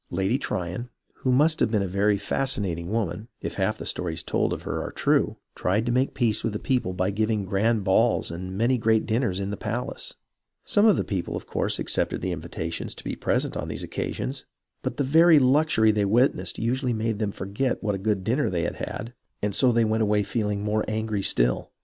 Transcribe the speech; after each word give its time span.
Lady 0.09 0.39
Tryon, 0.39 0.89
who 1.17 1.31
must 1.31 1.59
have 1.59 1.69
been 1.69 1.83
a 1.83 1.87
very 1.87 2.17
fascinating 2.17 2.89
woman, 2.89 3.27
if 3.39 3.53
half 3.57 3.77
the 3.77 3.85
stories 3.85 4.23
told 4.23 4.51
of 4.51 4.63
her 4.63 4.81
are 4.81 4.89
true, 4.91 5.37
tried 5.53 5.85
to 5.85 5.91
make 5.91 6.15
peace 6.15 6.43
with 6.43 6.53
the 6.53 6.57
people 6.57 6.91
by 6.91 7.11
giving 7.11 7.45
grand 7.45 7.83
balls 7.83 8.31
and 8.31 8.49
26 8.49 8.83
HISTORY 8.83 8.97
OF 8.97 9.05
THE 9.05 9.13
AMERICAN 9.13 9.13
REVOLUTION 9.13 9.37
many 9.37 9.37
great 9.37 9.37
dinners 9.37 9.39
in 9.39 9.51
the 9.51 9.57
palace. 9.57 10.15
Some 10.65 10.87
of 10.87 10.97
the 10.97 11.03
people 11.03 11.35
of 11.35 11.45
course 11.45 11.77
accepted 11.77 12.21
the 12.21 12.31
invitations 12.31 12.95
to 12.95 13.03
be 13.03 13.15
present 13.15 13.55
on 13.55 13.67
these 13.67 13.83
occa 13.83 14.11
sions, 14.15 14.45
but 14.81 14.97
the 14.97 15.03
very 15.03 15.37
luxury 15.37 15.91
they 15.91 16.05
witnessed 16.05 16.57
usually 16.57 16.93
made 16.93 17.19
them 17.19 17.31
forget 17.31 17.83
what 17.83 17.93
a 17.93 17.99
good 17.99 18.23
dinner 18.23 18.49
they 18.49 18.63
had 18.63 18.77
had, 18.77 19.13
and 19.43 19.53
so 19.53 19.71
they 19.71 19.85
went 19.85 20.01
away 20.01 20.23
feeling 20.23 20.63
more 20.63 20.83
angry 20.87 21.21
still. 21.21 21.69